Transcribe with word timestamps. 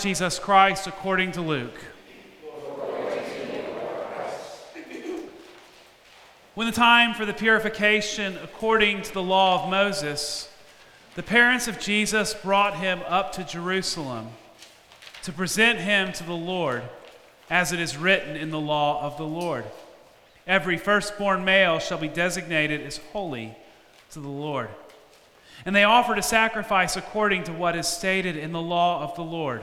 Jesus 0.00 0.38
Christ 0.38 0.86
according 0.86 1.32
to 1.32 1.42
Luke. 1.42 1.78
When 6.54 6.66
the 6.66 6.72
time 6.72 7.12
for 7.12 7.26
the 7.26 7.34
purification 7.34 8.38
according 8.42 9.02
to 9.02 9.12
the 9.12 9.22
law 9.22 9.62
of 9.62 9.70
Moses, 9.70 10.50
the 11.16 11.22
parents 11.22 11.68
of 11.68 11.78
Jesus 11.78 12.32
brought 12.32 12.76
him 12.76 13.00
up 13.06 13.32
to 13.32 13.44
Jerusalem 13.44 14.28
to 15.22 15.32
present 15.32 15.80
him 15.80 16.14
to 16.14 16.24
the 16.24 16.32
Lord, 16.32 16.82
as 17.50 17.72
it 17.72 17.78
is 17.78 17.98
written 17.98 18.36
in 18.36 18.50
the 18.50 18.58
law 18.58 19.02
of 19.04 19.18
the 19.18 19.26
Lord. 19.26 19.66
Every 20.46 20.78
firstborn 20.78 21.44
male 21.44 21.78
shall 21.78 21.98
be 21.98 22.08
designated 22.08 22.80
as 22.80 22.96
holy 23.12 23.54
to 24.12 24.20
the 24.20 24.28
Lord. 24.28 24.70
And 25.66 25.76
they 25.76 25.84
offered 25.84 26.16
a 26.16 26.22
sacrifice 26.22 26.96
according 26.96 27.44
to 27.44 27.52
what 27.52 27.76
is 27.76 27.86
stated 27.86 28.34
in 28.34 28.52
the 28.52 28.62
law 28.62 29.02
of 29.02 29.14
the 29.14 29.22
Lord 29.22 29.62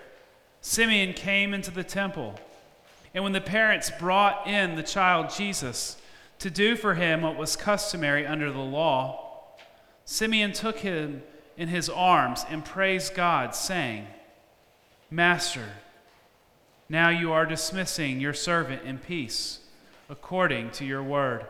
Simeon 0.61 1.13
came 1.13 1.53
into 1.53 1.71
the 1.71 1.83
temple. 1.83 2.35
And 3.13 3.23
when 3.23 3.33
the 3.33 3.41
parents 3.41 3.91
brought 3.99 4.47
in 4.47 4.75
the 4.75 4.83
child 4.83 5.31
Jesus 5.35 5.97
to 6.39 6.49
do 6.49 6.75
for 6.75 6.93
him 6.93 7.21
what 7.21 7.35
was 7.35 7.55
customary 7.55 8.25
under 8.25 8.51
the 8.51 8.59
law, 8.59 9.27
Simeon 10.05 10.53
took 10.53 10.79
him 10.79 11.23
in 11.57 11.67
his 11.67 11.89
arms 11.89 12.45
and 12.49 12.63
praised 12.63 13.13
God, 13.13 13.53
saying, 13.53 14.07
Master, 15.09 15.65
now 16.87 17.09
you 17.09 17.31
are 17.31 17.45
dismissing 17.45 18.19
your 18.19 18.33
servant 18.33 18.83
in 18.83 18.97
peace, 18.97 19.59
according 20.09 20.71
to 20.71 20.85
your 20.85 21.03
word. 21.03 21.45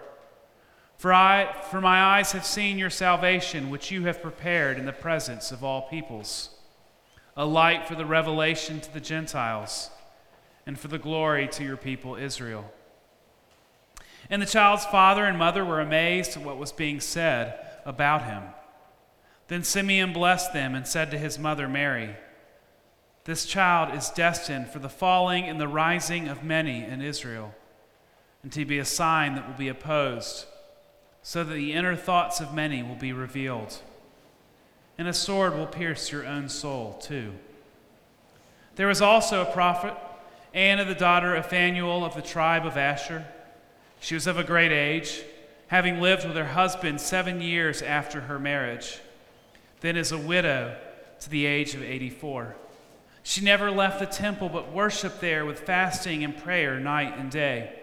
For, 0.97 1.13
I, 1.13 1.51
for 1.69 1.81
my 1.81 2.01
eyes 2.01 2.31
have 2.33 2.45
seen 2.45 2.77
your 2.77 2.89
salvation, 2.89 3.69
which 3.69 3.91
you 3.91 4.03
have 4.03 4.21
prepared 4.21 4.77
in 4.77 4.85
the 4.85 4.91
presence 4.91 5.51
of 5.51 5.63
all 5.63 5.83
peoples, 5.83 6.49
a 7.35 7.45
light 7.45 7.87
for 7.87 7.95
the 7.95 8.05
revelation 8.05 8.79
to 8.81 8.93
the 8.93 8.99
Gentiles, 8.99 9.89
and 10.65 10.79
for 10.79 10.87
the 10.87 10.99
glory 10.99 11.47
to 11.47 11.63
your 11.63 11.77
people 11.77 12.15
Israel. 12.15 12.71
And 14.29 14.41
the 14.41 14.45
child's 14.45 14.85
father 14.85 15.25
and 15.25 15.37
mother 15.37 15.65
were 15.65 15.81
amazed 15.81 16.37
at 16.37 16.43
what 16.43 16.57
was 16.57 16.71
being 16.71 16.99
said 16.99 17.59
about 17.85 18.23
him. 18.23 18.43
Then 19.47 19.63
Simeon 19.63 20.13
blessed 20.13 20.53
them 20.53 20.75
and 20.75 20.87
said 20.87 21.11
to 21.11 21.17
his 21.17 21.37
mother 21.37 21.67
Mary, 21.67 22.15
This 23.25 23.45
child 23.45 23.93
is 23.93 24.09
destined 24.09 24.69
for 24.69 24.79
the 24.79 24.87
falling 24.87 25.45
and 25.45 25.59
the 25.59 25.67
rising 25.67 26.29
of 26.29 26.43
many 26.43 26.83
in 26.83 27.01
Israel, 27.01 27.53
and 28.43 28.51
to 28.53 28.63
be 28.65 28.79
a 28.79 28.85
sign 28.85 29.35
that 29.35 29.47
will 29.47 29.57
be 29.57 29.67
opposed 29.67 30.45
so 31.21 31.43
that 31.43 31.53
the 31.53 31.73
inner 31.73 31.95
thoughts 31.95 32.39
of 32.39 32.53
many 32.53 32.81
will 32.81 32.95
be 32.95 33.13
revealed. 33.13 33.81
And 35.01 35.09
a 35.09 35.13
sword 35.13 35.55
will 35.55 35.65
pierce 35.65 36.11
your 36.11 36.27
own 36.27 36.47
soul, 36.47 36.93
too. 37.01 37.33
There 38.75 38.85
was 38.85 39.01
also 39.01 39.41
a 39.41 39.51
prophet, 39.51 39.95
Anna, 40.53 40.85
the 40.85 40.93
daughter 40.93 41.33
of 41.33 41.47
Phanuel 41.47 42.05
of 42.05 42.13
the 42.13 42.21
tribe 42.21 42.67
of 42.67 42.77
Asher. 42.77 43.25
She 43.99 44.13
was 44.13 44.27
of 44.27 44.37
a 44.37 44.43
great 44.43 44.71
age, 44.71 45.23
having 45.69 46.01
lived 46.01 46.27
with 46.27 46.35
her 46.35 46.45
husband 46.45 47.01
seven 47.01 47.41
years 47.41 47.81
after 47.81 48.21
her 48.21 48.37
marriage, 48.37 48.99
then 49.79 49.97
as 49.97 50.11
a 50.11 50.19
widow 50.19 50.77
to 51.21 51.29
the 51.31 51.47
age 51.47 51.73
of 51.73 51.81
84. 51.81 52.55
She 53.23 53.41
never 53.41 53.71
left 53.71 53.99
the 53.99 54.05
temple, 54.05 54.49
but 54.49 54.71
worshiped 54.71 55.19
there 55.19 55.47
with 55.47 55.61
fasting 55.61 56.23
and 56.23 56.37
prayer 56.37 56.79
night 56.79 57.17
and 57.17 57.31
day. 57.31 57.73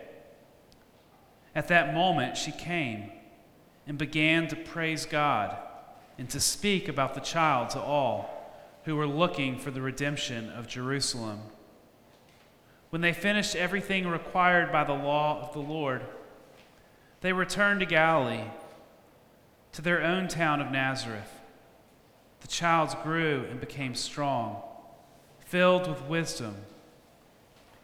At 1.52 1.66
that 1.66 1.94
moment, 1.94 2.36
she 2.36 2.52
came 2.52 3.10
and 3.88 3.98
began 3.98 4.46
to 4.46 4.54
praise 4.54 5.04
God 5.04 5.56
and 6.18 6.28
to 6.30 6.40
speak 6.40 6.88
about 6.88 7.14
the 7.14 7.20
child 7.20 7.70
to 7.70 7.80
all 7.80 8.34
who 8.84 8.96
were 8.96 9.06
looking 9.06 9.58
for 9.58 9.70
the 9.70 9.80
redemption 9.80 10.50
of 10.50 10.66
Jerusalem. 10.66 11.40
When 12.90 13.02
they 13.02 13.12
finished 13.12 13.54
everything 13.54 14.08
required 14.08 14.72
by 14.72 14.84
the 14.84 14.92
law 14.92 15.40
of 15.42 15.52
the 15.52 15.60
Lord, 15.60 16.02
they 17.20 17.32
returned 17.32 17.80
to 17.80 17.86
Galilee, 17.86 18.44
to 19.72 19.82
their 19.82 20.02
own 20.02 20.28
town 20.28 20.60
of 20.60 20.70
Nazareth. 20.70 21.40
The 22.40 22.48
child 22.48 22.96
grew 23.02 23.46
and 23.50 23.60
became 23.60 23.94
strong, 23.94 24.62
filled 25.40 25.86
with 25.86 26.02
wisdom, 26.02 26.56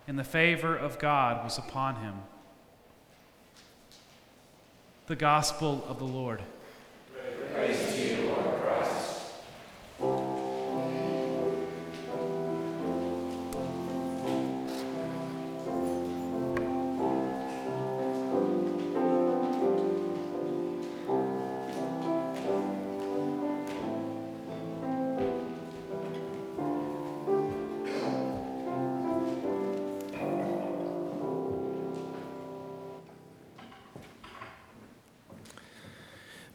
and 0.08 0.18
the 0.18 0.24
favor 0.24 0.76
of 0.76 0.98
God 0.98 1.44
was 1.44 1.58
upon 1.58 1.96
him 1.96 2.14
the 5.06 5.16
gospel 5.16 5.84
of 5.86 5.98
the 5.98 6.04
Lord. 6.04 6.40
Praise 7.54 7.93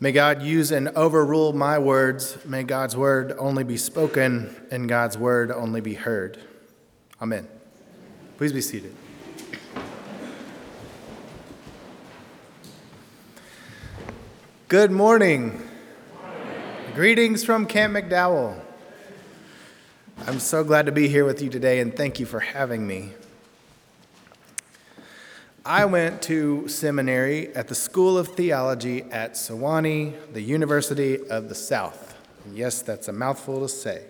May 0.01 0.13
God 0.13 0.41
use 0.41 0.71
and 0.71 0.87
overrule 0.89 1.51
my 1.51 1.77
words. 1.77 2.37
May 2.45 2.63
God's 2.63 2.95
word 2.95 3.33
only 3.37 3.65
be 3.65 3.75
spoken 3.75 4.55
and 4.71 4.87
God's 4.87 5.17
word 5.17 5.51
only 5.51 5.81
be 5.81 5.93
heard. 5.93 6.39
Amen. 7.21 7.49
Please 8.37 8.53
be 8.53 8.61
seated. 8.61 8.95
Good 14.69 14.89
morning. 14.89 15.49
morning. 15.49 16.93
Greetings 16.95 17.43
from 17.43 17.65
Camp 17.65 17.93
McDowell. 17.93 18.57
I'm 20.27 20.39
so 20.39 20.63
glad 20.63 20.85
to 20.85 20.93
be 20.93 21.09
here 21.09 21.25
with 21.25 21.41
you 21.41 21.49
today 21.49 21.81
and 21.81 21.93
thank 21.93 22.21
you 22.21 22.25
for 22.25 22.39
having 22.39 22.87
me. 22.87 23.11
I 25.69 25.85
went 25.85 26.23
to 26.23 26.67
seminary 26.67 27.55
at 27.55 27.67
the 27.67 27.75
School 27.75 28.17
of 28.17 28.29
Theology 28.29 29.03
at 29.11 29.33
Sewanee, 29.33 30.15
the 30.33 30.41
University 30.41 31.23
of 31.27 31.47
the 31.47 31.53
South. 31.53 32.17
Yes, 32.51 32.81
that's 32.81 33.07
a 33.07 33.13
mouthful 33.13 33.59
to 33.59 33.69
say. 33.69 34.03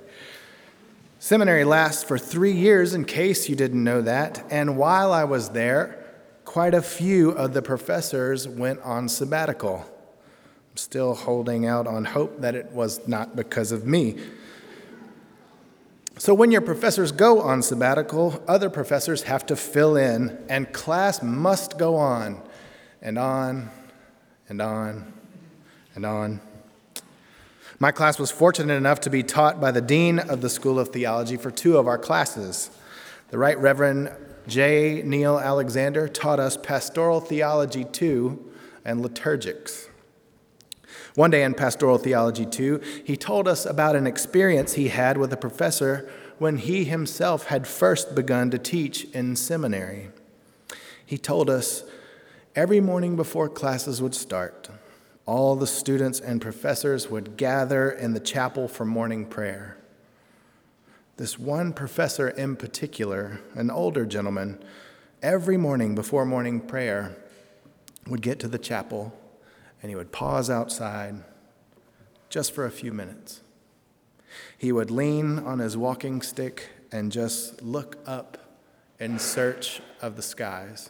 Seminary 1.20 1.66
lasts 1.66 2.02
for 2.02 2.18
three 2.18 2.54
years, 2.54 2.94
in 2.94 3.04
case 3.04 3.50
you 3.50 3.58
didn't 3.58 3.84
know 3.84 4.02
that, 4.04 4.42
and 4.50 4.78
while 4.78 5.12
I 5.12 5.26
was 5.26 5.50
there, 5.50 6.02
quite 6.46 6.74
a 6.74 6.82
few 6.82 7.32
of 7.32 7.54
the 7.54 7.62
professors 7.62 8.48
went 8.48 8.80
on 8.80 9.10
sabbatical. 9.10 9.80
I'm 9.80 10.78
still 10.78 11.14
holding 11.14 11.66
out 11.66 11.88
on 11.88 12.06
hope 12.06 12.40
that 12.40 12.56
it 12.56 12.72
was 12.72 13.06
not 13.06 13.36
because 13.36 13.74
of 13.74 13.86
me. 13.86 14.16
So, 16.20 16.34
when 16.34 16.52
your 16.52 16.60
professors 16.60 17.14
go 17.14 17.40
on 17.40 17.62
sabbatical, 17.62 18.44
other 18.46 18.70
professors 18.70 19.24
have 19.24 19.46
to 19.46 19.56
fill 19.56 19.96
in, 19.96 20.38
and 20.50 20.72
class 20.74 21.24
must 21.24 21.78
go 21.78 21.96
on 21.96 22.42
and 23.02 23.18
on 23.18 23.70
and 24.50 24.62
on 24.62 25.14
and 25.96 26.06
on. 26.06 26.42
My 27.80 27.94
class 27.94 28.20
was 28.20 28.32
fortunate 28.32 28.74
enough 28.74 29.00
to 29.02 29.10
be 29.10 29.24
taught 29.24 29.62
by 29.62 29.72
the 29.72 29.80
dean 29.80 30.20
of 30.20 30.42
the 30.42 30.50
School 30.50 30.78
of 30.78 30.90
Theology 30.90 31.38
for 31.38 31.52
two 31.52 31.78
of 31.78 31.88
our 31.88 31.98
classes. 31.98 32.70
The 33.30 33.38
Right 33.38 33.58
Reverend 33.58 34.12
J. 34.46 35.02
Neil 35.04 35.40
Alexander 35.40 36.10
taught 36.10 36.42
us 36.42 36.58
Pastoral 36.58 37.22
Theology 37.22 37.86
2 37.86 38.52
and 38.84 39.06
Liturgics. 39.06 39.89
One 41.16 41.32
day 41.32 41.44
in 41.44 41.54
Pastoral 41.54 41.98
Theology 41.98 42.46
2, 42.46 43.04
he 43.06 43.18
told 43.18 43.48
us 43.48 43.66
about 43.66 43.96
an 43.96 44.08
experience 44.08 44.74
he 44.74 44.90
had 44.90 45.18
with 45.18 45.34
a 45.34 45.38
professor 45.38 46.10
when 46.38 46.58
he 46.58 46.86
himself 46.86 47.48
had 47.48 47.68
first 47.68 48.16
begun 48.16 48.50
to 48.52 48.58
teach 48.58 49.04
in 49.06 49.36
seminary. 49.36 50.10
He 51.06 51.18
told 51.18 51.50
us 51.50 51.84
every 52.56 52.80
morning 52.80 53.16
before 53.16 53.50
classes 53.50 54.02
would 54.02 54.16
start, 54.16 54.70
all 55.26 55.56
the 55.56 55.68
students 55.68 56.20
and 56.20 56.42
professors 56.42 57.10
would 57.10 57.38
gather 57.38 57.92
in 57.92 58.14
the 58.14 58.20
chapel 58.20 58.68
for 58.68 58.86
morning 58.86 59.26
prayer. 59.26 59.78
this 61.18 61.38
one 61.38 61.74
professor 61.74 62.30
in 62.30 62.56
particular, 62.56 63.42
an 63.54 63.70
older 63.70 64.06
gentleman, 64.06 64.58
every 65.22 65.58
morning 65.58 65.94
before 65.94 66.26
morning 66.26 66.62
prayer 66.62 67.16
would 68.08 68.22
get 68.22 68.40
to 68.40 68.48
the 68.48 68.58
chapel 68.58 69.14
and 69.82 69.90
he 69.90 69.96
would 69.96 70.12
pause 70.12 70.50
outside 70.50 71.24
just 72.30 72.54
for 72.54 72.66
a 72.66 72.72
few 72.72 72.94
minutes. 72.94 73.42
He 74.58 74.72
would 74.72 74.92
lean 74.92 75.40
on 75.40 75.60
his 75.60 75.76
walking 75.76 76.22
stick 76.22 76.70
and 76.92 77.12
just 77.12 77.62
look 77.62 77.98
up 78.06 78.38
in 79.00 79.20
search 79.20 79.82
of 80.02 80.16
the 80.16 80.22
skies. 80.22 80.90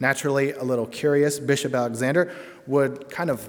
Naturally, 0.00 0.52
a 0.52 0.62
little 0.62 0.86
curious, 0.86 1.38
Bishop 1.38 1.74
Alexander 1.74 2.34
would 2.66 3.08
kind 3.10 3.30
of 3.30 3.48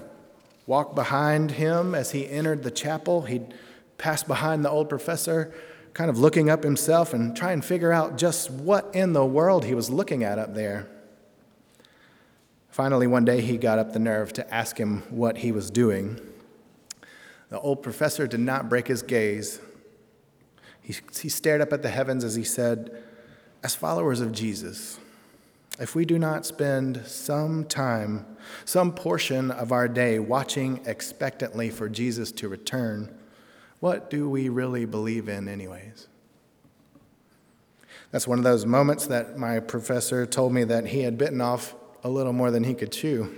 walk 0.66 0.94
behind 0.94 1.52
him 1.52 1.94
as 1.94 2.12
he 2.12 2.28
entered 2.28 2.62
the 2.62 2.70
chapel. 2.70 3.22
He'd 3.22 3.54
pass 3.98 4.22
behind 4.22 4.64
the 4.64 4.70
old 4.70 4.88
professor, 4.88 5.52
kind 5.92 6.10
of 6.10 6.18
looking 6.18 6.50
up 6.50 6.62
himself 6.62 7.12
and 7.12 7.36
try 7.36 7.52
and 7.52 7.64
figure 7.64 7.92
out 7.92 8.16
just 8.16 8.50
what 8.50 8.94
in 8.94 9.12
the 9.12 9.24
world 9.24 9.64
he 9.64 9.74
was 9.74 9.90
looking 9.90 10.22
at 10.22 10.38
up 10.38 10.54
there. 10.54 10.88
Finally, 12.76 13.06
one 13.06 13.24
day 13.24 13.40
he 13.40 13.56
got 13.56 13.78
up 13.78 13.94
the 13.94 13.98
nerve 13.98 14.34
to 14.34 14.54
ask 14.54 14.76
him 14.76 15.00
what 15.08 15.38
he 15.38 15.50
was 15.50 15.70
doing. 15.70 16.20
The 17.48 17.58
old 17.58 17.82
professor 17.82 18.26
did 18.26 18.40
not 18.40 18.68
break 18.68 18.86
his 18.86 19.00
gaze. 19.00 19.60
He, 20.82 20.94
he 21.18 21.30
stared 21.30 21.62
up 21.62 21.72
at 21.72 21.80
the 21.80 21.88
heavens 21.88 22.22
as 22.22 22.34
he 22.34 22.44
said, 22.44 23.02
As 23.64 23.74
followers 23.74 24.20
of 24.20 24.30
Jesus, 24.30 24.98
if 25.80 25.94
we 25.94 26.04
do 26.04 26.18
not 26.18 26.44
spend 26.44 27.06
some 27.06 27.64
time, 27.64 28.26
some 28.66 28.92
portion 28.92 29.50
of 29.50 29.72
our 29.72 29.88
day 29.88 30.18
watching 30.18 30.82
expectantly 30.84 31.70
for 31.70 31.88
Jesus 31.88 32.30
to 32.32 32.46
return, 32.46 33.08
what 33.80 34.10
do 34.10 34.28
we 34.28 34.50
really 34.50 34.84
believe 34.84 35.30
in, 35.30 35.48
anyways? 35.48 36.08
That's 38.10 38.28
one 38.28 38.36
of 38.36 38.44
those 38.44 38.66
moments 38.66 39.06
that 39.06 39.38
my 39.38 39.60
professor 39.60 40.26
told 40.26 40.52
me 40.52 40.64
that 40.64 40.88
he 40.88 41.04
had 41.04 41.16
bitten 41.16 41.40
off 41.40 41.74
a 42.06 42.08
little 42.08 42.32
more 42.32 42.52
than 42.52 42.62
he 42.62 42.72
could 42.72 42.92
chew. 42.92 43.34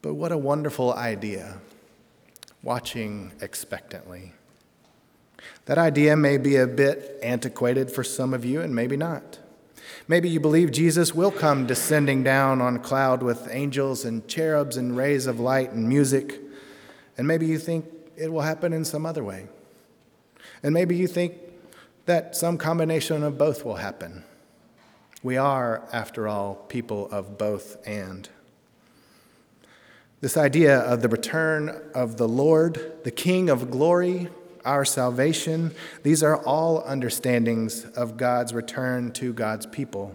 But 0.00 0.14
what 0.14 0.30
a 0.30 0.38
wonderful 0.38 0.94
idea, 0.94 1.58
watching 2.62 3.32
expectantly. 3.40 4.32
That 5.64 5.76
idea 5.76 6.16
may 6.16 6.36
be 6.36 6.54
a 6.54 6.68
bit 6.68 7.18
antiquated 7.20 7.90
for 7.90 8.04
some 8.04 8.32
of 8.32 8.44
you, 8.44 8.60
and 8.60 8.72
maybe 8.76 8.96
not. 8.96 9.40
Maybe 10.06 10.28
you 10.28 10.38
believe 10.38 10.70
Jesus 10.70 11.12
will 11.12 11.32
come 11.32 11.66
descending 11.66 12.22
down 12.22 12.60
on 12.60 12.76
a 12.76 12.78
cloud 12.78 13.24
with 13.24 13.48
angels 13.50 14.04
and 14.04 14.26
cherubs 14.28 14.76
and 14.76 14.96
rays 14.96 15.26
of 15.26 15.40
light 15.40 15.72
and 15.72 15.88
music. 15.88 16.40
And 17.18 17.26
maybe 17.26 17.46
you 17.46 17.58
think 17.58 17.86
it 18.16 18.32
will 18.32 18.42
happen 18.42 18.72
in 18.72 18.84
some 18.84 19.04
other 19.04 19.24
way. 19.24 19.48
And 20.62 20.72
maybe 20.72 20.94
you 20.94 21.08
think 21.08 21.34
that 22.06 22.36
some 22.36 22.56
combination 22.56 23.24
of 23.24 23.36
both 23.36 23.64
will 23.64 23.76
happen. 23.76 24.22
We 25.24 25.38
are, 25.38 25.88
after 25.90 26.28
all, 26.28 26.54
people 26.54 27.08
of 27.10 27.38
both 27.38 27.78
and. 27.88 28.28
This 30.20 30.36
idea 30.36 30.78
of 30.80 31.00
the 31.00 31.08
return 31.08 31.80
of 31.94 32.18
the 32.18 32.28
Lord, 32.28 32.92
the 33.04 33.10
King 33.10 33.48
of 33.48 33.70
glory, 33.70 34.28
our 34.66 34.84
salvation, 34.84 35.74
these 36.02 36.22
are 36.22 36.36
all 36.44 36.84
understandings 36.84 37.86
of 37.96 38.18
God's 38.18 38.52
return 38.52 39.12
to 39.12 39.32
God's 39.32 39.64
people. 39.64 40.14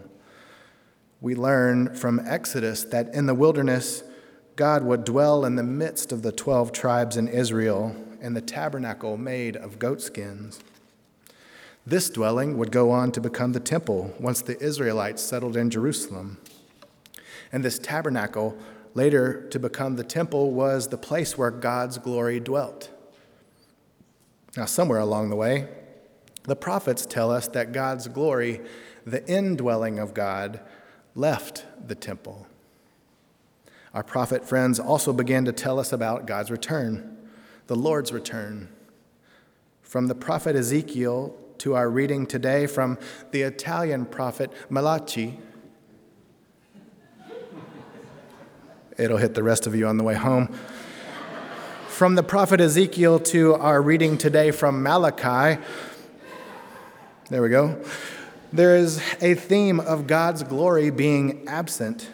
We 1.20 1.34
learn 1.34 1.96
from 1.96 2.20
Exodus 2.24 2.84
that 2.84 3.12
in 3.12 3.26
the 3.26 3.34
wilderness, 3.34 4.04
God 4.54 4.84
would 4.84 5.02
dwell 5.02 5.44
in 5.44 5.56
the 5.56 5.64
midst 5.64 6.12
of 6.12 6.22
the 6.22 6.30
12 6.30 6.70
tribes 6.70 7.16
in 7.16 7.26
Israel 7.26 7.96
in 8.20 8.34
the 8.34 8.40
tabernacle 8.40 9.16
made 9.16 9.56
of 9.56 9.80
goatskins. 9.80 10.60
This 11.86 12.10
dwelling 12.10 12.58
would 12.58 12.70
go 12.70 12.90
on 12.90 13.10
to 13.12 13.20
become 13.20 13.52
the 13.52 13.60
temple 13.60 14.14
once 14.20 14.42
the 14.42 14.60
Israelites 14.62 15.22
settled 15.22 15.56
in 15.56 15.70
Jerusalem. 15.70 16.38
And 17.52 17.64
this 17.64 17.78
tabernacle, 17.78 18.56
later 18.94 19.48
to 19.48 19.58
become 19.58 19.96
the 19.96 20.04
temple, 20.04 20.52
was 20.52 20.88
the 20.88 20.98
place 20.98 21.38
where 21.38 21.50
God's 21.50 21.98
glory 21.98 22.38
dwelt. 22.38 22.90
Now, 24.56 24.66
somewhere 24.66 24.98
along 24.98 25.30
the 25.30 25.36
way, 25.36 25.68
the 26.44 26.56
prophets 26.56 27.06
tell 27.06 27.30
us 27.30 27.48
that 27.48 27.72
God's 27.72 28.08
glory, 28.08 28.60
the 29.06 29.26
indwelling 29.26 29.98
of 29.98 30.14
God, 30.14 30.60
left 31.14 31.64
the 31.86 31.94
temple. 31.94 32.46
Our 33.94 34.02
prophet 34.02 34.46
friends 34.46 34.78
also 34.78 35.12
began 35.12 35.44
to 35.46 35.52
tell 35.52 35.80
us 35.80 35.92
about 35.92 36.26
God's 36.26 36.50
return, 36.50 37.16
the 37.66 37.76
Lord's 37.76 38.12
return. 38.12 38.68
From 39.82 40.06
the 40.06 40.14
prophet 40.14 40.54
Ezekiel 40.54 41.36
to 41.60 41.74
our 41.74 41.90
reading 41.90 42.24
today 42.24 42.66
from 42.66 42.98
the 43.32 43.42
Italian 43.42 44.06
prophet 44.06 44.50
Malachi. 44.70 45.38
It'll 48.96 49.18
hit 49.18 49.34
the 49.34 49.42
rest 49.42 49.66
of 49.66 49.74
you 49.74 49.86
on 49.86 49.98
the 49.98 50.04
way 50.04 50.14
home. 50.14 50.46
From 51.88 52.14
the 52.14 52.22
prophet 52.22 52.62
Ezekiel 52.62 53.18
to 53.20 53.56
our 53.56 53.82
reading 53.82 54.16
today 54.16 54.52
from 54.52 54.82
Malachi. 54.82 55.60
There 57.28 57.42
we 57.42 57.50
go. 57.50 57.78
There 58.54 58.76
is 58.76 59.02
a 59.20 59.34
theme 59.34 59.80
of 59.80 60.06
God's 60.06 60.42
glory 60.42 60.88
being 60.88 61.46
absent 61.46 62.10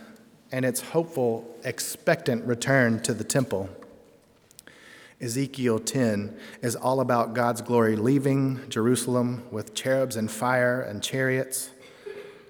and 0.50 0.64
its 0.64 0.80
hopeful, 0.80 1.56
expectant 1.62 2.44
return 2.44 3.00
to 3.02 3.14
the 3.14 3.22
temple. 3.24 3.70
Ezekiel 5.20 5.78
10 5.78 6.36
is 6.62 6.76
all 6.76 7.00
about 7.00 7.34
God's 7.34 7.62
glory 7.62 7.96
leaving 7.96 8.60
Jerusalem 8.68 9.44
with 9.50 9.74
cherubs 9.74 10.16
and 10.16 10.30
fire 10.30 10.80
and 10.80 11.02
chariots. 11.02 11.70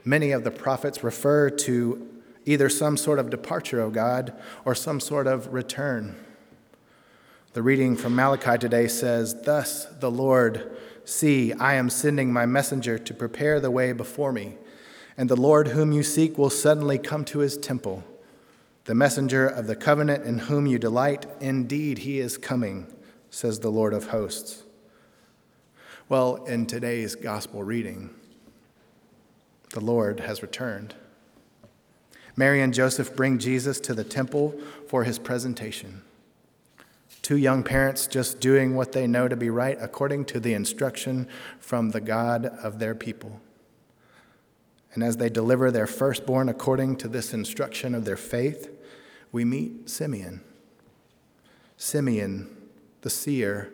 Many 0.04 0.32
of 0.32 0.44
the 0.44 0.50
prophets 0.50 1.04
refer 1.04 1.50
to 1.50 2.08
either 2.44 2.68
some 2.68 2.96
sort 2.96 3.18
of 3.18 3.30
departure 3.30 3.80
of 3.80 3.92
God 3.92 4.32
or 4.64 4.74
some 4.74 5.00
sort 5.00 5.26
of 5.26 5.52
return. 5.52 6.16
The 7.52 7.62
reading 7.62 7.96
from 7.96 8.14
Malachi 8.14 8.58
today 8.58 8.88
says, 8.88 9.42
Thus 9.42 9.86
the 10.00 10.10
Lord, 10.10 10.76
see, 11.04 11.52
I 11.52 11.74
am 11.74 11.88
sending 11.88 12.32
my 12.32 12.46
messenger 12.46 12.98
to 12.98 13.14
prepare 13.14 13.60
the 13.60 13.70
way 13.70 13.92
before 13.92 14.32
me 14.32 14.56
and 15.16 15.28
the 15.28 15.36
Lord 15.36 15.68
whom 15.68 15.92
you 15.92 16.02
seek 16.02 16.36
will 16.36 16.50
suddenly 16.50 16.98
come 16.98 17.24
to 17.26 17.38
his 17.38 17.56
temple. 17.56 18.04
The 18.86 18.94
messenger 18.94 19.48
of 19.48 19.66
the 19.66 19.74
covenant 19.74 20.24
in 20.24 20.38
whom 20.38 20.64
you 20.66 20.78
delight, 20.78 21.26
indeed, 21.40 21.98
he 21.98 22.20
is 22.20 22.38
coming, 22.38 22.86
says 23.30 23.58
the 23.58 23.70
Lord 23.70 23.92
of 23.92 24.08
hosts. 24.08 24.62
Well, 26.08 26.44
in 26.44 26.66
today's 26.66 27.16
gospel 27.16 27.64
reading, 27.64 28.10
the 29.70 29.80
Lord 29.80 30.20
has 30.20 30.40
returned. 30.40 30.94
Mary 32.36 32.62
and 32.62 32.72
Joseph 32.72 33.16
bring 33.16 33.38
Jesus 33.38 33.80
to 33.80 33.92
the 33.92 34.04
temple 34.04 34.54
for 34.86 35.02
his 35.02 35.18
presentation. 35.18 36.02
Two 37.22 37.36
young 37.36 37.64
parents 37.64 38.06
just 38.06 38.38
doing 38.38 38.76
what 38.76 38.92
they 38.92 39.08
know 39.08 39.26
to 39.26 39.34
be 39.34 39.50
right 39.50 39.78
according 39.80 40.26
to 40.26 40.38
the 40.38 40.54
instruction 40.54 41.26
from 41.58 41.90
the 41.90 42.00
God 42.00 42.46
of 42.46 42.78
their 42.78 42.94
people. 42.94 43.40
And 44.94 45.02
as 45.02 45.16
they 45.16 45.28
deliver 45.28 45.72
their 45.72 45.88
firstborn 45.88 46.48
according 46.48 46.96
to 46.98 47.08
this 47.08 47.34
instruction 47.34 47.92
of 47.96 48.04
their 48.04 48.16
faith, 48.16 48.70
we 49.36 49.44
meet 49.44 49.90
Simeon. 49.90 50.40
Simeon, 51.76 52.48
the 53.02 53.10
seer, 53.10 53.70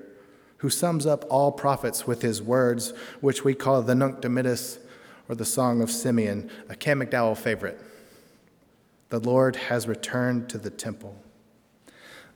who 0.56 0.68
sums 0.68 1.06
up 1.06 1.24
all 1.30 1.52
prophets 1.52 2.04
with 2.04 2.20
his 2.20 2.42
words, 2.42 2.92
which 3.20 3.44
we 3.44 3.54
call 3.54 3.80
the 3.80 3.94
Nunc 3.94 4.20
Dimittis 4.20 4.80
or 5.28 5.36
the 5.36 5.44
Song 5.44 5.80
of 5.80 5.88
Simeon, 5.88 6.50
a 6.68 6.74
Camp 6.74 7.00
McDowell 7.00 7.36
favorite. 7.36 7.80
The 9.10 9.20
Lord 9.20 9.54
has 9.54 9.86
returned 9.86 10.48
to 10.48 10.58
the 10.58 10.68
temple. 10.68 11.16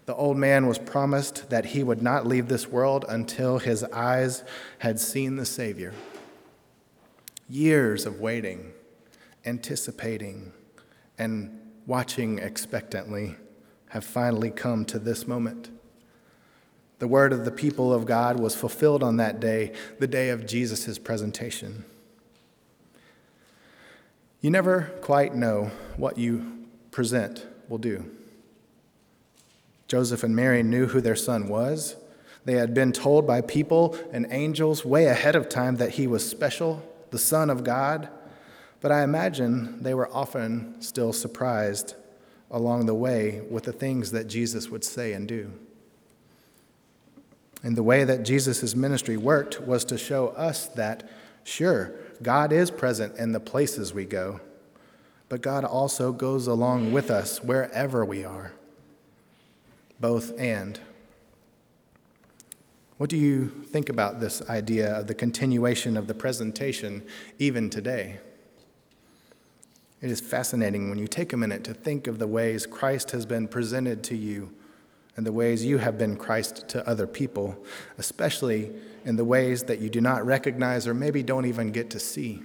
The 0.04 0.14
old 0.14 0.36
man 0.36 0.68
was 0.68 0.78
promised 0.78 1.50
that 1.50 1.64
he 1.64 1.82
would 1.82 2.02
not 2.02 2.28
leave 2.28 2.46
this 2.46 2.68
world 2.68 3.04
until 3.08 3.58
his 3.58 3.82
eyes 3.82 4.44
had 4.78 5.00
seen 5.00 5.34
the 5.34 5.46
Savior. 5.46 5.94
Years 7.48 8.06
of 8.06 8.20
waiting, 8.20 8.72
anticipating, 9.44 10.52
and 11.18 11.65
watching 11.86 12.38
expectantly 12.38 13.36
have 13.90 14.04
finally 14.04 14.50
come 14.50 14.84
to 14.84 14.98
this 14.98 15.26
moment. 15.26 15.70
The 16.98 17.08
word 17.08 17.32
of 17.32 17.44
the 17.44 17.50
people 17.50 17.92
of 17.92 18.06
God 18.06 18.40
was 18.40 18.54
fulfilled 18.54 19.02
on 19.02 19.18
that 19.18 19.38
day, 19.38 19.72
the 19.98 20.06
day 20.06 20.30
of 20.30 20.46
Jesus' 20.46 20.98
presentation. 20.98 21.84
You 24.40 24.50
never 24.50 24.92
quite 25.02 25.34
know 25.34 25.70
what 25.96 26.18
you 26.18 26.66
present 26.90 27.46
will 27.68 27.78
do. 27.78 28.10
Joseph 29.88 30.24
and 30.24 30.34
Mary 30.34 30.62
knew 30.62 30.86
who 30.86 31.00
their 31.00 31.16
son 31.16 31.48
was. 31.48 31.96
They 32.44 32.54
had 32.54 32.74
been 32.74 32.92
told 32.92 33.26
by 33.26 33.40
people 33.40 33.96
and 34.12 34.26
angels 34.30 34.84
way 34.84 35.06
ahead 35.06 35.36
of 35.36 35.48
time 35.48 35.76
that 35.76 35.92
he 35.92 36.06
was 36.06 36.28
special 36.28 36.82
the 37.10 37.18
Son 37.18 37.50
of 37.50 37.64
God, 37.64 38.08
but 38.86 38.92
I 38.92 39.02
imagine 39.02 39.82
they 39.82 39.94
were 39.94 40.08
often 40.14 40.80
still 40.80 41.12
surprised 41.12 41.96
along 42.52 42.86
the 42.86 42.94
way 42.94 43.42
with 43.50 43.64
the 43.64 43.72
things 43.72 44.12
that 44.12 44.28
Jesus 44.28 44.68
would 44.68 44.84
say 44.84 45.12
and 45.12 45.26
do. 45.26 45.50
And 47.64 47.76
the 47.76 47.82
way 47.82 48.04
that 48.04 48.22
Jesus' 48.22 48.76
ministry 48.76 49.16
worked 49.16 49.60
was 49.60 49.84
to 49.86 49.98
show 49.98 50.28
us 50.28 50.68
that, 50.68 51.10
sure, 51.42 51.94
God 52.22 52.52
is 52.52 52.70
present 52.70 53.16
in 53.16 53.32
the 53.32 53.40
places 53.40 53.92
we 53.92 54.04
go, 54.04 54.40
but 55.28 55.42
God 55.42 55.64
also 55.64 56.12
goes 56.12 56.46
along 56.46 56.92
with 56.92 57.10
us 57.10 57.42
wherever 57.42 58.04
we 58.04 58.24
are. 58.24 58.52
Both 59.98 60.32
and. 60.38 60.78
What 62.98 63.10
do 63.10 63.16
you 63.16 63.48
think 63.48 63.88
about 63.88 64.20
this 64.20 64.48
idea 64.48 64.94
of 64.94 65.08
the 65.08 65.14
continuation 65.14 65.96
of 65.96 66.06
the 66.06 66.14
presentation 66.14 67.04
even 67.40 67.68
today? 67.68 68.20
It 70.02 70.10
is 70.10 70.20
fascinating 70.20 70.90
when 70.90 70.98
you 70.98 71.06
take 71.06 71.32
a 71.32 71.36
minute 71.36 71.64
to 71.64 71.74
think 71.74 72.06
of 72.06 72.18
the 72.18 72.26
ways 72.26 72.66
Christ 72.66 73.12
has 73.12 73.24
been 73.24 73.48
presented 73.48 74.02
to 74.04 74.16
you 74.16 74.52
and 75.16 75.24
the 75.24 75.32
ways 75.32 75.64
you 75.64 75.78
have 75.78 75.96
been 75.96 76.16
Christ 76.16 76.68
to 76.68 76.86
other 76.86 77.06
people, 77.06 77.56
especially 77.96 78.72
in 79.06 79.16
the 79.16 79.24
ways 79.24 79.62
that 79.64 79.78
you 79.78 79.88
do 79.88 80.02
not 80.02 80.26
recognize 80.26 80.86
or 80.86 80.92
maybe 80.92 81.22
don't 81.22 81.46
even 81.46 81.72
get 81.72 81.88
to 81.90 81.98
see. 81.98 82.42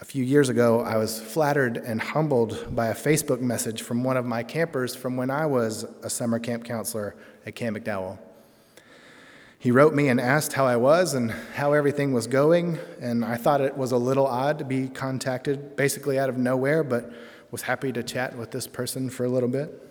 A 0.00 0.04
few 0.04 0.24
years 0.24 0.48
ago, 0.48 0.80
I 0.80 0.96
was 0.96 1.20
flattered 1.20 1.76
and 1.76 2.00
humbled 2.00 2.74
by 2.74 2.88
a 2.88 2.94
Facebook 2.94 3.40
message 3.40 3.82
from 3.82 4.02
one 4.02 4.16
of 4.16 4.26
my 4.26 4.42
campers 4.42 4.94
from 4.94 5.16
when 5.16 5.30
I 5.30 5.46
was 5.46 5.86
a 6.02 6.10
summer 6.10 6.38
camp 6.38 6.64
counselor 6.64 7.14
at 7.46 7.54
Camp 7.54 7.78
McDowell. 7.78 8.18
He 9.58 9.70
wrote 9.70 9.94
me 9.94 10.08
and 10.08 10.20
asked 10.20 10.52
how 10.52 10.66
I 10.66 10.76
was 10.76 11.14
and 11.14 11.30
how 11.30 11.72
everything 11.72 12.12
was 12.12 12.26
going, 12.26 12.78
and 13.00 13.24
I 13.24 13.36
thought 13.36 13.60
it 13.60 13.76
was 13.76 13.92
a 13.92 13.96
little 13.96 14.26
odd 14.26 14.58
to 14.58 14.64
be 14.64 14.88
contacted 14.88 15.76
basically 15.76 16.18
out 16.18 16.28
of 16.28 16.36
nowhere, 16.36 16.84
but 16.84 17.10
was 17.50 17.62
happy 17.62 17.92
to 17.92 18.02
chat 18.02 18.36
with 18.36 18.50
this 18.50 18.66
person 18.66 19.08
for 19.08 19.24
a 19.24 19.28
little 19.28 19.48
bit. 19.48 19.82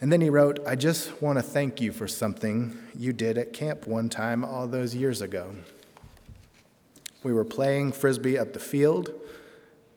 And 0.00 0.12
then 0.12 0.20
he 0.20 0.30
wrote, 0.30 0.60
I 0.66 0.76
just 0.76 1.20
want 1.20 1.38
to 1.38 1.42
thank 1.42 1.80
you 1.80 1.90
for 1.90 2.06
something 2.06 2.78
you 2.94 3.12
did 3.12 3.36
at 3.38 3.52
camp 3.52 3.86
one 3.86 4.08
time 4.08 4.44
all 4.44 4.68
those 4.68 4.94
years 4.94 5.22
ago. 5.22 5.54
We 7.24 7.32
were 7.32 7.44
playing 7.44 7.92
frisbee 7.92 8.38
up 8.38 8.52
the 8.52 8.60
field, 8.60 9.12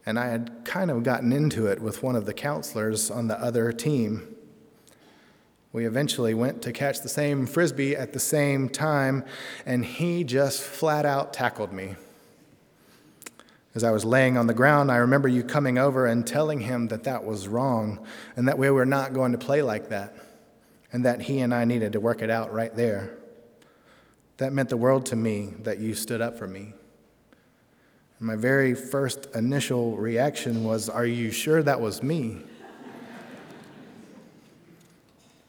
and 0.05 0.17
I 0.17 0.29
had 0.29 0.65
kind 0.65 0.89
of 0.89 1.03
gotten 1.03 1.31
into 1.31 1.67
it 1.67 1.79
with 1.79 2.01
one 2.01 2.15
of 2.15 2.25
the 2.25 2.33
counselors 2.33 3.11
on 3.11 3.27
the 3.27 3.39
other 3.39 3.71
team. 3.71 4.35
We 5.73 5.85
eventually 5.85 6.33
went 6.33 6.61
to 6.63 6.73
catch 6.73 6.99
the 6.99 7.09
same 7.09 7.45
frisbee 7.47 7.95
at 7.95 8.11
the 8.11 8.19
same 8.19 8.67
time, 8.67 9.23
and 9.65 9.85
he 9.85 10.23
just 10.23 10.61
flat 10.61 11.05
out 11.05 11.33
tackled 11.33 11.71
me. 11.71 11.95
As 13.73 13.85
I 13.85 13.91
was 13.91 14.03
laying 14.03 14.37
on 14.37 14.47
the 14.47 14.53
ground, 14.53 14.91
I 14.91 14.97
remember 14.97 15.29
you 15.29 15.43
coming 15.43 15.77
over 15.77 16.05
and 16.05 16.27
telling 16.27 16.59
him 16.59 16.89
that 16.89 17.05
that 17.05 17.23
was 17.23 17.47
wrong 17.47 18.05
and 18.35 18.47
that 18.49 18.57
we 18.57 18.69
were 18.69 18.85
not 18.85 19.13
going 19.13 19.31
to 19.31 19.37
play 19.37 19.61
like 19.61 19.89
that 19.89 20.13
and 20.91 21.05
that 21.05 21.21
he 21.21 21.39
and 21.39 21.53
I 21.53 21.63
needed 21.63 21.93
to 21.93 22.01
work 22.01 22.21
it 22.21 22.29
out 22.29 22.51
right 22.51 22.75
there. 22.75 23.17
That 24.37 24.51
meant 24.51 24.67
the 24.67 24.77
world 24.77 25.05
to 25.07 25.15
me 25.15 25.53
that 25.63 25.79
you 25.79 25.93
stood 25.93 26.19
up 26.19 26.37
for 26.37 26.47
me. 26.47 26.73
My 28.19 28.35
very 28.35 28.75
first 28.75 29.27
initial 29.33 29.97
reaction 29.97 30.63
was, 30.63 30.89
Are 30.89 31.05
you 31.05 31.31
sure 31.31 31.63
that 31.63 31.79
was 31.79 32.03
me? 32.03 32.41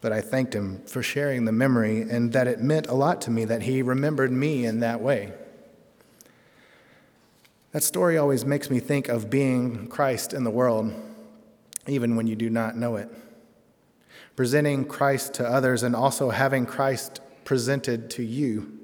But 0.02 0.12
I 0.12 0.20
thanked 0.20 0.52
him 0.52 0.82
for 0.84 1.00
sharing 1.00 1.44
the 1.44 1.52
memory 1.52 2.02
and 2.02 2.32
that 2.32 2.48
it 2.48 2.60
meant 2.60 2.88
a 2.88 2.94
lot 2.94 3.22
to 3.22 3.30
me 3.30 3.44
that 3.46 3.62
he 3.62 3.82
remembered 3.82 4.32
me 4.32 4.66
in 4.66 4.80
that 4.80 5.00
way. 5.00 5.32
That 7.70 7.84
story 7.84 8.18
always 8.18 8.44
makes 8.44 8.68
me 8.68 8.80
think 8.80 9.08
of 9.08 9.30
being 9.30 9.86
Christ 9.86 10.34
in 10.34 10.42
the 10.42 10.50
world, 10.50 10.92
even 11.86 12.16
when 12.16 12.26
you 12.26 12.34
do 12.34 12.50
not 12.50 12.76
know 12.76 12.96
it. 12.96 13.08
Presenting 14.34 14.84
Christ 14.84 15.34
to 15.34 15.46
others 15.46 15.84
and 15.84 15.94
also 15.94 16.30
having 16.30 16.66
Christ 16.66 17.20
presented 17.44 18.10
to 18.10 18.24
you, 18.24 18.80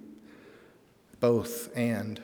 both 1.18 1.76
and. 1.76 2.22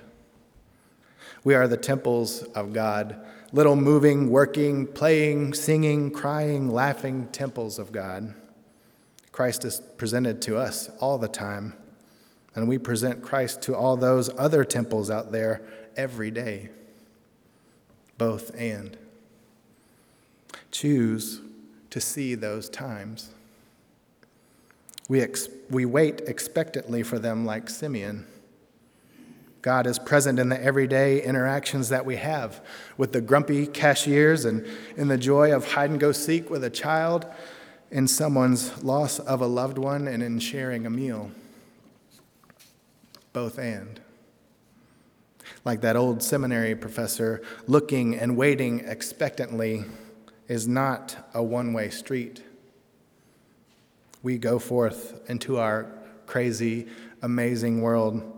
We 1.43 1.55
are 1.55 1.67
the 1.67 1.77
temples 1.77 2.45
of 2.55 2.73
God, 2.73 3.27
little 3.53 3.77
moving, 3.77 4.31
working, 4.31 4.87
playing, 4.87 5.55
singing, 5.55 6.13
crying, 6.13 6.71
laughing 6.73 7.27
temples 7.33 7.81
of 7.81 7.91
God. 7.91 8.35
Christ 9.35 9.65
is 9.65 9.83
presented 9.97 10.41
to 10.43 10.57
us 10.57 10.89
all 11.01 11.19
the 11.19 11.27
time, 11.27 11.75
and 12.55 12.69
we 12.69 12.79
present 12.79 13.21
Christ 13.21 13.63
to 13.63 13.75
all 13.75 13.97
those 13.97 14.31
other 14.39 14.65
temples 14.65 15.11
out 15.11 15.33
there 15.33 15.61
every 15.97 16.31
day. 16.31 16.69
Both 18.17 18.55
and. 18.57 18.97
Choose 20.71 21.41
to 21.91 22.01
see 22.01 22.37
those 22.37 22.69
times. 22.69 23.31
We, 25.09 25.21
ex- 25.21 25.49
we 25.69 25.85
wait 25.85 26.21
expectantly 26.29 27.03
for 27.03 27.19
them 27.19 27.45
like 27.45 27.69
Simeon. 27.69 28.29
God 29.63 29.89
is 29.89 29.99
present 29.99 30.39
in 30.39 30.49
the 30.49 30.63
everyday 30.63 31.21
interactions 31.21 31.89
that 31.89 32.07
we 32.07 32.15
have 32.17 32.65
with 32.97 33.11
the 33.11 33.21
grumpy 33.21 33.67
cashiers 33.67 34.45
and 34.45 34.65
in 34.97 35.09
the 35.09 35.19
joy 35.19 35.53
of 35.53 35.73
hide 35.73 35.91
and 35.91 35.99
go 35.99 36.13
seek 36.13 36.51
with 36.51 36.63
a 36.63 36.71
child, 36.71 37.27
in 37.91 38.09
someone's 38.09 38.83
loss 38.83 39.19
of 39.19 39.41
a 39.41 39.47
loved 39.47 39.79
one, 39.79 40.09
and 40.09 40.23
in 40.23 40.39
sharing 40.39 40.87
a 40.87 40.91
meal. 40.91 41.31
Both 43.33 43.59
and 43.59 44.01
like 45.65 45.81
that 45.81 45.97
old 45.97 46.23
seminary 46.23 46.75
professor, 46.75 47.43
looking 47.67 48.15
and 48.15 48.37
waiting 48.37 48.81
expectantly 48.81 49.85
is 50.47 50.69
not 50.69 51.17
a 51.33 51.43
one 51.43 51.73
way 51.73 51.89
street. 51.89 52.43
We 54.23 54.39
go 54.39 54.59
forth 54.59 55.29
into 55.29 55.59
our 55.59 55.87
crazy, 56.27 56.87
amazing 57.23 57.81
world. 57.81 58.31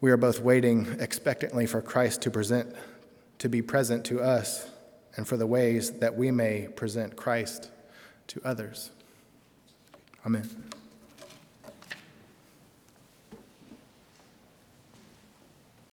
We 0.00 0.10
are 0.10 0.16
both 0.16 0.40
waiting 0.40 0.96
expectantly 0.98 1.66
for 1.66 1.80
Christ 1.80 2.22
to 2.22 2.30
present, 2.30 2.74
to 3.38 3.48
be 3.48 3.62
present 3.62 4.04
to 4.06 4.20
us, 4.20 4.68
and 5.16 5.26
for 5.26 5.36
the 5.36 5.46
ways 5.46 5.92
that 5.98 6.16
we 6.16 6.30
may 6.30 6.68
present 6.68 7.16
Christ 7.16 7.70
to 8.28 8.40
others. 8.44 8.90
Amen. 10.24 10.48